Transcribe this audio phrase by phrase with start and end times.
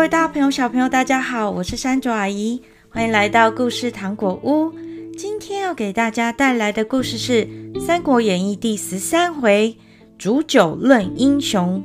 [0.00, 4.72] 各位大朋友、小朋友，大家好，我是山竹阿姨，欢迎来到故事糖果屋。
[5.14, 7.46] 今天要给大家带来的故事是
[7.78, 9.76] 《三国演义》第十三回
[10.16, 11.84] “煮酒论英雄”。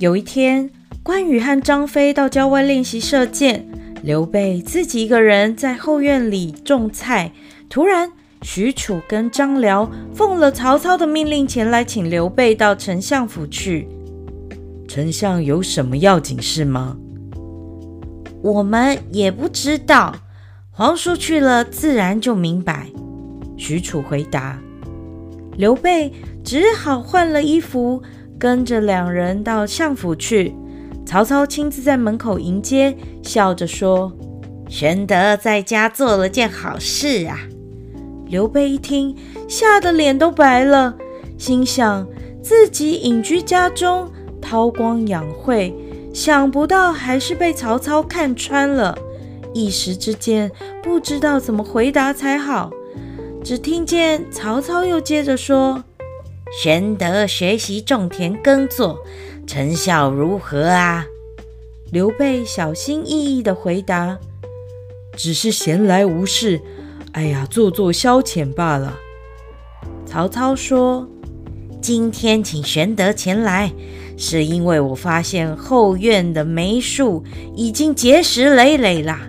[0.00, 0.70] 有一天，
[1.02, 3.68] 关羽和张飞到郊外练习射箭，
[4.02, 7.32] 刘备自己一个人在后院里种菜。
[7.68, 8.10] 突然，
[8.44, 13.88] 许褚跟张辽奉了曹操的命令前来请刘备到丞相府去。
[14.86, 16.98] 丞相有什么要紧事吗？
[18.42, 20.14] 我们也不知道，
[20.70, 22.90] 皇叔去了自然就明白。
[23.56, 24.60] 许褚回答。
[25.56, 26.12] 刘备
[26.44, 28.02] 只好换了衣服，
[28.38, 30.54] 跟着两人到相府去。
[31.06, 34.12] 曹操亲自在门口迎接，笑着说
[34.68, 37.38] ：“玄德在家做了件好事啊。”
[38.26, 39.16] 刘备一听，
[39.48, 40.96] 吓得脸都白了，
[41.38, 42.06] 心想
[42.42, 45.74] 自己隐居家中，韬光养晦，
[46.12, 48.98] 想不到还是被曹操看穿了。
[49.52, 50.50] 一时之间，
[50.82, 52.70] 不知道怎么回答才好。
[53.44, 55.84] 只听见曹操又接着说
[56.62, 58.98] ：“玄德学习种田耕作，
[59.46, 61.06] 成效如何啊？”
[61.92, 64.18] 刘备小心翼翼地回答
[65.14, 66.60] ：“只是闲来无事。”
[67.14, 68.98] 哎呀，做做消遣罢了。
[70.04, 71.08] 曹操说
[71.80, 73.72] ：“今天请玄德前来，
[74.16, 77.22] 是因为我发现后院的梅树
[77.54, 79.20] 已经结实累累啦。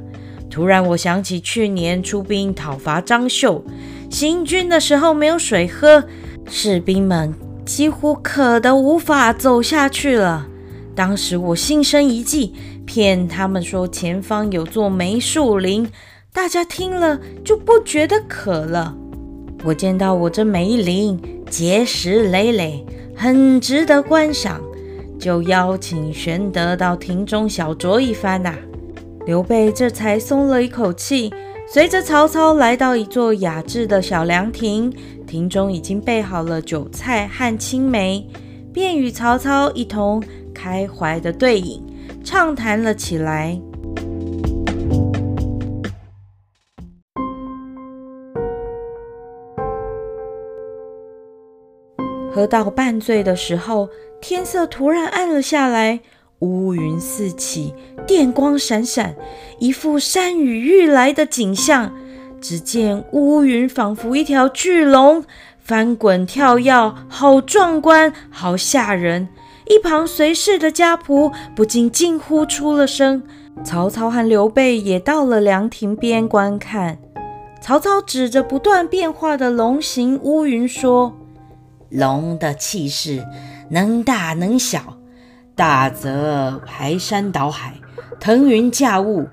[0.49, 3.63] 突然，我想起去年出兵讨伐张绣，
[4.09, 6.03] 行军的时候没有水喝，
[6.49, 7.31] 士兵们
[7.65, 10.47] 几乎渴得无法走下去了。
[10.95, 12.51] 当时我心生一计，
[12.83, 15.87] 骗他们说前方有座梅树林。”
[16.35, 18.93] 大家听了就不觉得渴了。
[19.63, 21.17] 我见到我这梅林
[21.49, 22.85] 结实累累，
[23.15, 24.61] 很值得观赏，
[25.17, 28.53] 就邀请玄德到亭中小酌一番呐、
[29.25, 31.33] 刘备这才松了一口气，
[31.71, 34.91] 随着曹操来到一座雅致的小凉亭，
[35.25, 38.27] 亭中已经备好了酒菜和青梅，
[38.73, 40.21] 便与曹操一同
[40.53, 41.81] 开怀的对饮，
[42.25, 43.57] 畅谈了起来。
[52.45, 53.89] 到半醉的时候，
[54.21, 55.99] 天色突然暗了下来，
[56.39, 57.73] 乌云四起，
[58.05, 59.15] 电光闪闪，
[59.59, 61.93] 一副山雨欲来的景象。
[62.41, 65.23] 只见乌云仿佛一条巨龙，
[65.59, 69.27] 翻滚跳跃，好壮观，好吓人。
[69.67, 73.23] 一旁随侍的家仆不禁惊呼出了声。
[73.63, 76.99] 曹操和刘备也到了凉亭边观看。
[77.61, 81.15] 曹操指着不断变化的龙形乌云说。
[81.95, 83.25] 龙的气势
[83.69, 84.97] 能大能小，
[85.55, 87.79] 大则排山倒海，
[88.19, 89.25] 腾云驾雾；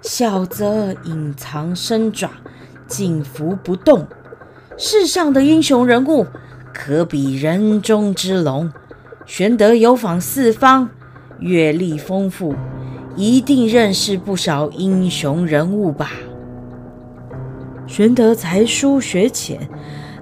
[0.00, 2.30] 小则隐藏身爪，
[2.86, 4.06] 静伏不动。
[4.76, 6.26] 世上的英雄人物，
[6.72, 8.72] 可比人中之龙。
[9.26, 10.88] 玄德游访四方，
[11.40, 12.54] 阅历丰富，
[13.16, 16.10] 一定认识不少英雄人物吧？
[17.86, 19.68] 玄德才疏学浅。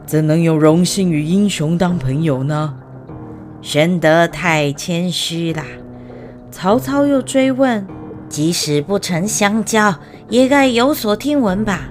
[0.06, 2.74] 怎能有荣幸与英雄当朋友呢？
[3.60, 5.64] 玄德太谦虚了。
[6.52, 7.84] 曹操又追问
[8.30, 9.92] ：“即使不曾相交，
[10.28, 11.88] 也该有所听闻吧？”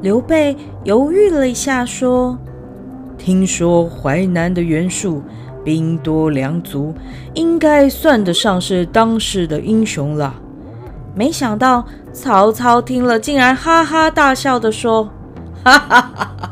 [0.00, 2.38] 刘备犹豫了一下，说
[3.18, 5.22] ：“听说淮南的袁术
[5.62, 6.94] 兵多粮足，
[7.34, 10.34] 应该算得上是当世的英雄了。”
[11.14, 15.10] 没想到曹操听了，竟然哈哈大笑地说
[15.62, 16.50] ：“哈哈哈哈！”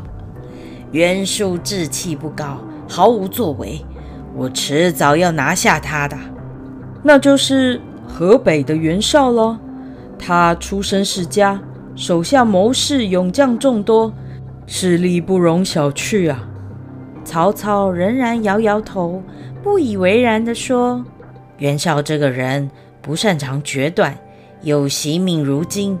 [0.93, 3.83] 袁术志气不高，毫无作为，
[4.35, 6.15] 我迟早要拿下他的。
[7.01, 9.59] 那就是河北的袁绍了。
[10.19, 11.59] 他出身世家，
[11.95, 14.13] 手下谋士勇将众多，
[14.67, 16.47] 势力不容小觑啊。
[17.25, 19.23] 曹操仍然摇摇头，
[19.63, 21.03] 不以为然地说
[21.57, 22.69] ：“袁绍这个人
[23.01, 24.15] 不擅长决断，
[24.61, 25.97] 又惜命如金，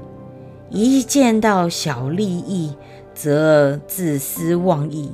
[0.69, 2.75] 一见到小利益。”
[3.13, 5.11] 则自私妄义，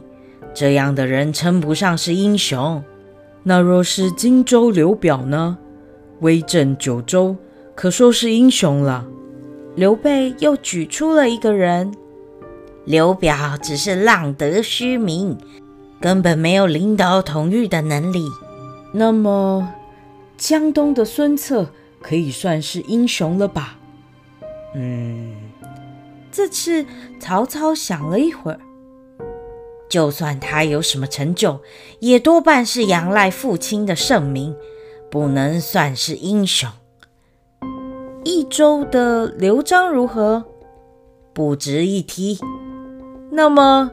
[0.53, 2.83] 这样的人称不上是英雄。
[3.43, 5.57] 那若是荆州刘表呢？
[6.19, 7.37] 威震九州，
[7.75, 9.07] 可说是英雄了。
[9.75, 11.93] 刘备又举出了一个人，
[12.85, 15.37] 刘表只是浪得虚名，
[16.01, 18.25] 根本没有领导统御的能力。
[18.93, 19.71] 那么，
[20.37, 21.69] 江东的孙策
[22.01, 23.77] 可以算是英雄了吧？
[24.75, 25.35] 嗯。
[26.31, 26.85] 这次
[27.19, 28.59] 曹操想了一会儿，
[29.89, 31.59] 就算他有什么成就，
[31.99, 34.55] 也多半是仰赖父亲的盛名，
[35.09, 36.69] 不能算是英雄。
[38.23, 40.45] 益州的刘璋如何？
[41.33, 42.39] 不值一提。
[43.31, 43.91] 那么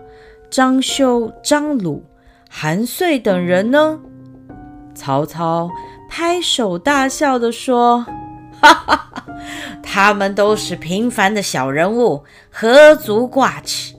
[0.51, 2.05] 张绣、张鲁、
[2.51, 4.01] 韩遂等人呢？
[4.95, 5.71] 曹操
[6.11, 8.07] 拍手大笑地说
[8.61, 9.16] ：“哈哈哈，
[9.83, 13.95] 他们都是平凡的小人物，何足挂齿。”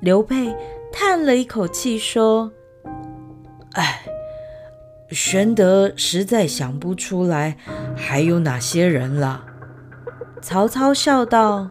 [0.00, 0.54] 刘备。
[0.96, 2.52] 叹了一口气，说
[3.74, 4.02] ：“哎，
[5.10, 7.56] 玄德实在想不出来
[7.96, 9.44] 还有哪些人了。”
[10.40, 11.68] 曹操笑道：“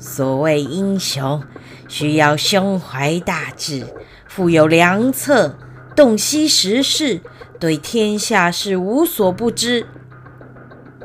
[0.00, 1.44] 所谓英雄，
[1.86, 3.86] 需要胸怀大志，
[4.26, 5.58] 富有良策，
[5.94, 7.20] 洞悉时事，
[7.60, 9.86] 对天下事无所不知。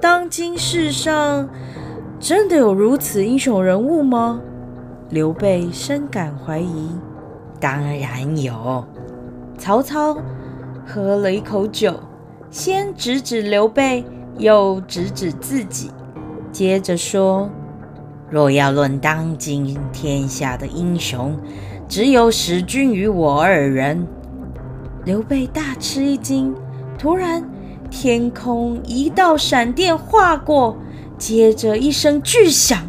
[0.04, 1.48] 当今世上
[2.20, 4.42] 真的有如此英雄人物吗？”
[5.10, 6.90] 刘备深感怀疑。
[7.58, 8.84] 当然有。
[9.58, 10.18] 曹操
[10.86, 11.94] 喝了一口酒，
[12.52, 14.04] 先指指刘备，
[14.38, 15.90] 又指指自己，
[16.52, 17.50] 接着说
[18.30, 21.34] ：“若要论当今天下的英雄，
[21.88, 24.06] 只有使君与我二人。”
[25.06, 26.54] 刘备大吃一惊，
[26.98, 27.42] 突然
[27.94, 30.75] 天空一道闪电划过，
[31.16, 32.80] 接着一声巨响。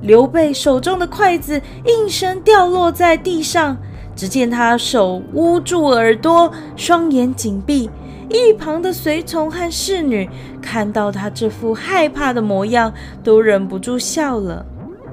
[0.00, 3.78] 刘备手中的筷子应声掉落在地上，
[4.16, 7.88] 只见他手捂住耳朵，双眼紧闭。
[8.28, 10.28] 一旁的随从和侍女
[10.60, 12.92] 看到他这副害怕的模样，
[13.22, 14.66] 都忍不住笑了。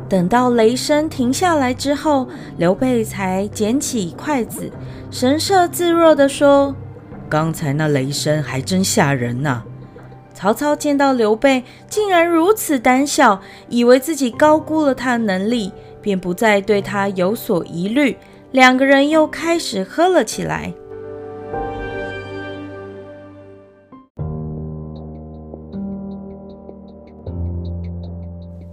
[0.10, 2.28] 等到雷声停下来之后，
[2.58, 4.72] 刘备才捡起筷子，
[5.12, 6.74] 神色自若地说
[7.30, 9.64] ：“刚才那雷声还真吓人呐。”
[10.34, 15.72] 曹操见到刘备竟然如此胆小，以为自己高估了他的能力，
[16.02, 18.18] 便不再对他有所疑虑。
[18.52, 20.74] 两个人又开始喝了起来。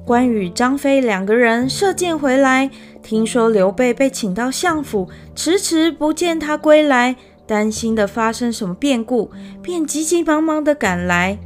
[0.06, 2.70] 关羽、张飞两个人射箭回来，
[3.02, 9.30] 听说刘备被请到相府，迟迟不见他归来，担心的发生什么变故，
[9.62, 11.38] 便急急忙忙的赶来。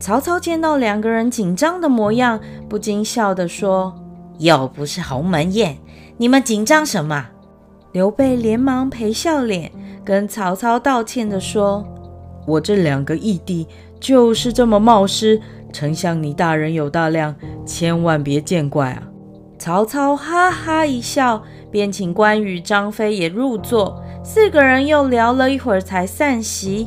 [0.00, 3.94] 曹操见到两个人紧张的模样，不禁笑的说
[4.38, 5.76] ：“又不是鸿门宴，
[6.16, 7.30] 你们紧张什么？”
[7.92, 9.72] 刘备连忙陪笑脸，
[10.04, 11.84] 跟曹操道歉的说
[12.46, 13.66] ：“我这两个义弟
[13.98, 15.40] 就是这么冒失，
[15.72, 17.34] 丞相你大人有大量，
[17.66, 19.02] 千万别见怪啊。”
[19.58, 24.00] 曹操哈哈一笑，便请关羽、张飞也入座，
[24.30, 26.86] 四个人又聊了一会儿才散席。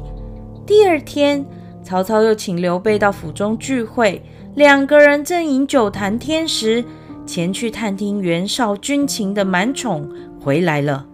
[0.63, 1.43] 第二天。
[1.83, 4.21] 曹操又请刘备到府中聚会，
[4.53, 6.85] 两个人正饮酒谈天时，
[7.25, 10.07] 前去探听袁绍军情的满宠
[10.39, 11.07] 回来了。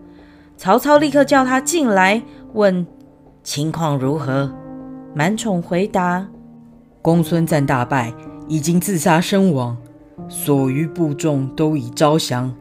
[0.58, 2.22] 曹操立刻叫他进来，
[2.54, 2.86] 问
[3.42, 4.54] 情况如何。
[5.16, 6.28] 满宠回答：
[7.02, 8.14] 公孙瓒大败，
[8.50, 9.78] 已经自杀身亡，
[10.28, 12.54] 所余部众都已招降。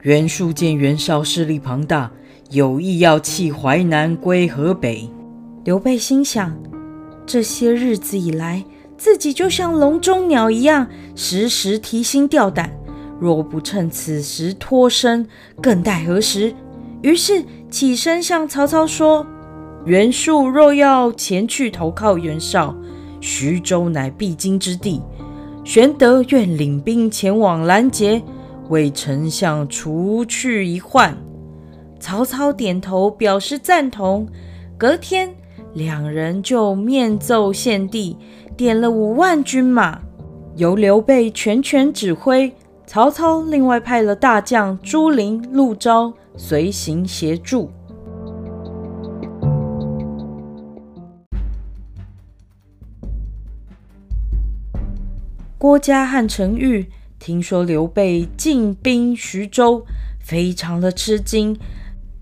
[0.00, 2.10] 袁术见袁绍势力庞大，
[2.50, 5.08] 有意要弃淮南归河北。
[5.64, 6.52] 刘备心想。
[7.24, 8.64] 这些日子以来，
[8.98, 12.68] 自己就像笼中鸟一样，时时提心吊胆。
[13.20, 15.28] 若不趁此时脱身，
[15.62, 16.52] 更待何时？
[17.02, 19.24] 于是起身向曹操说
[19.86, 22.74] ：“袁术若要前去投靠袁绍，
[23.20, 25.00] 徐州乃必经之地。
[25.62, 28.20] 玄德愿领兵前往拦截，
[28.70, 31.16] 为丞相除去一患。”
[32.00, 34.26] 曹操点头表示赞同。
[34.76, 35.32] 隔天。
[35.72, 38.16] 两人就面奏献帝，
[38.56, 40.00] 点了五万军马，
[40.56, 42.52] 由刘备全权指挥。
[42.88, 47.70] 曹操另外派了大将朱灵、陆昭随行协助。
[55.56, 56.88] 郭嘉和程昱
[57.20, 59.86] 听说刘备进兵徐州，
[60.18, 61.56] 非常的吃惊，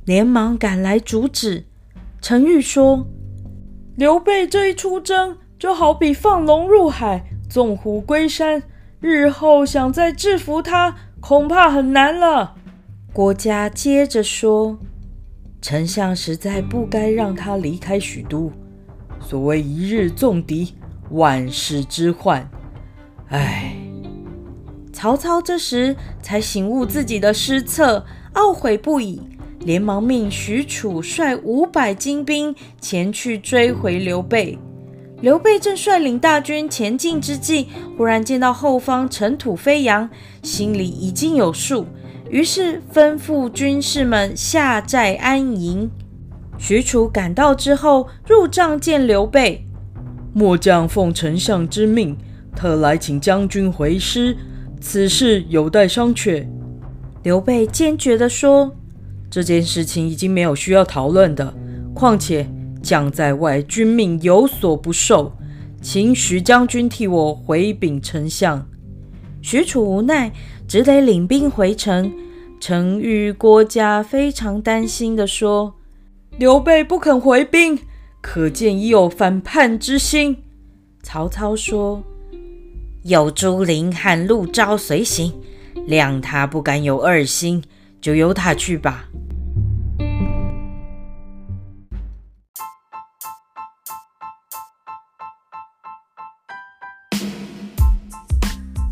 [0.09, 1.67] 连忙赶来阻止。
[2.23, 3.07] 程昱说。
[3.95, 8.63] 刘备这一出征，就好比放龙入海，纵虎归山。
[9.01, 12.55] 日后想再制服他，恐怕很难了。
[13.13, 14.79] 郭嘉接着说
[15.61, 18.51] ：“丞相实在不该让他离开许都。
[19.21, 20.75] 所谓一日纵敌，
[21.11, 22.49] 万世之患。
[23.29, 23.77] 唉。”
[24.91, 29.21] 曹操这时才醒悟自己的失策，懊悔不已。
[29.65, 34.59] 连忙命许褚率五百精兵前去追回刘备。
[35.21, 40.09] 刘备正率领大军前进之际，忽然见到后方尘土飞扬，
[40.43, 41.87] 心里已经有数，
[42.31, 45.91] 于是吩咐军士们下寨安营。
[46.57, 49.65] 许褚赶到之后，入帐见刘备。
[50.33, 52.17] 末将奉丞相之命，
[52.55, 54.37] 特来请将军回师，
[54.81, 56.47] 此事有待商榷。
[57.25, 58.73] 刘备坚决地说
[59.31, 61.55] ：“这件事情已经没有需要讨论的。
[61.95, 62.49] 况且
[62.83, 65.33] 将在外，君命有所不受，
[65.81, 68.67] 请许将军替我回禀丞相。”
[69.43, 70.33] 许褚无奈，
[70.67, 72.13] 只得领兵回城。
[72.61, 75.75] 程昱、郭嘉非常担心地说
[76.39, 77.79] ：“刘备不肯回兵。”
[78.21, 80.39] 可见已有反叛之心。
[81.05, 82.03] 曹操说
[83.05, 85.33] ：“有朱灵和陆昭随行，
[85.87, 87.63] 谅他不敢有二心，
[88.01, 89.05] 就由他去吧。”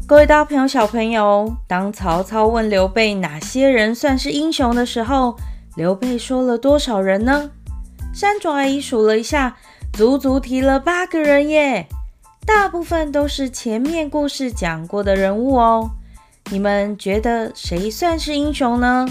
[0.09, 5.37] 各位大朋友、小朋友，当曹操问刘备哪些人算是英雄的时候，
[5.75, 7.51] 刘备说了多少人呢？
[8.15, 9.57] 山竹阿姨数了一下，
[9.93, 11.89] 足足提了八个人耶，
[12.47, 15.91] 大部分都是前面故事讲过的人物哦。
[16.51, 19.07] 你们觉得谁算是英雄呢？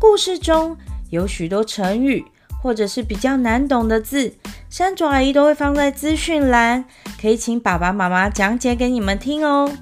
[0.00, 0.76] 故事中
[1.10, 2.24] 有许多成语
[2.62, 4.34] 或者是比较难懂的字，
[4.70, 6.84] 山竹阿姨都会放在资讯栏，
[7.20, 9.72] 可以请爸爸妈妈讲解给你们听哦。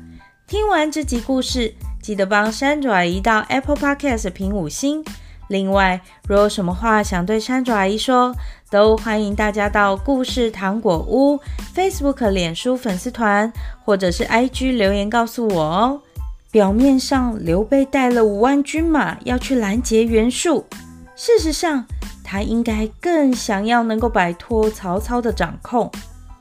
[0.47, 5.05] 听完这集故事，记得帮山竹阿姨到 Apple Podcast 评五星。
[5.49, 8.35] 另外，若有什么话想对山竹阿姨说，
[8.71, 11.39] 都欢迎大家到故事糖果屋
[11.75, 13.53] Facebook、脸书粉丝团，
[13.85, 16.03] 或者是 IG 留言告诉我哦。
[16.51, 20.67] 表面上，刘备带了五万军马要去拦截袁术，
[21.15, 21.85] 事实上，
[22.25, 25.91] 他应该更想要能够摆脱曹操的掌控。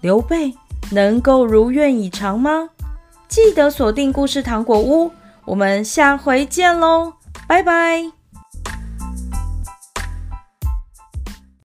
[0.01, 0.53] 刘备
[0.91, 2.69] 能够如愿以偿吗？
[3.27, 5.11] 记得锁定故事糖果屋，
[5.45, 7.13] 我们下回见喽，
[7.47, 8.18] 拜拜。